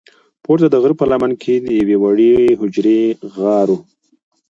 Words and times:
پورته 0.43 0.67
د 0.71 0.75
غره 0.83 0.95
په 0.99 1.05
لمنه 1.11 1.35
کې 1.43 1.53
د 1.59 1.67
یوې 1.81 1.97
وړې 1.99 2.35
حجرې 2.59 3.01
غار 3.35 3.67
و. 3.77 3.79